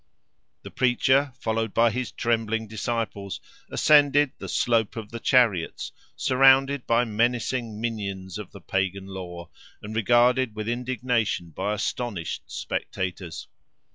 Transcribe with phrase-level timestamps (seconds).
[0.63, 7.05] The Preacher, followed by his trembling disciples, ascended "the Slope of the Chariots," surrounded by
[7.05, 13.47] menacing minions of the Pagan law, and regarded with indignation by astonished spectators.